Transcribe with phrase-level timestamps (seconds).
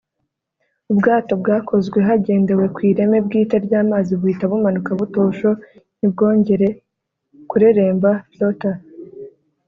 [0.91, 5.49] ubwato bwakozwe hagendewe ku ireme bwite ry'amazi buhita bumanuka butosho
[5.97, 6.67] ntibwongere
[7.49, 8.75] kureremba (Flotter)